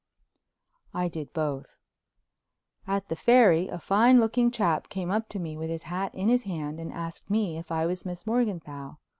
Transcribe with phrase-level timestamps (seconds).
[0.95, 1.75] I did both.
[2.87, 6.27] At the Ferry a fine looking chap came up to me, with his hat in
[6.27, 8.97] his hand, and asked me if I was Miss Morganthau.